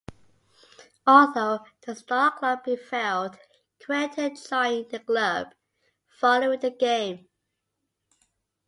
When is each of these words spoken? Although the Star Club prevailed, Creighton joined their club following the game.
Although 1.05 1.59
the 1.85 1.93
Star 1.95 2.35
Club 2.35 2.63
prevailed, 2.63 3.37
Creighton 3.83 4.35
joined 4.35 4.89
their 4.89 4.99
club 5.01 5.53
following 6.09 6.59
the 6.59 6.71
game. 6.71 7.27